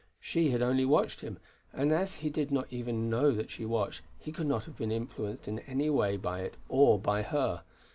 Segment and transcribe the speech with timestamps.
[0.19, 1.37] She had only watched him;
[1.71, 4.91] and as he did not even know that she watched he could not have been
[4.91, 7.61] influenced in any way by it or by her.